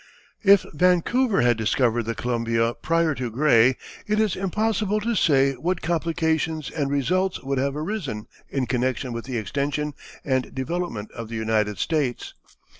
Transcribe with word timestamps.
If 0.41 0.65
Vancouver 0.73 1.41
had 1.41 1.57
discovered 1.57 2.05
the 2.05 2.15
Columbia 2.15 2.73
prior 2.73 3.13
to 3.13 3.29
Gray, 3.29 3.77
it 4.07 4.19
is 4.19 4.35
impossible 4.35 4.99
to 4.99 5.13
say 5.13 5.53
what 5.53 5.83
complications 5.83 6.71
and 6.71 6.89
results 6.89 7.43
would 7.43 7.59
have 7.59 7.75
arisen 7.75 8.25
in 8.49 8.65
connection 8.65 9.13
with 9.13 9.25
the 9.25 9.37
extension 9.37 9.93
and 10.25 10.55
development 10.55 11.11
of 11.11 11.29
the 11.29 11.35
United 11.35 11.77
States. 11.77 12.33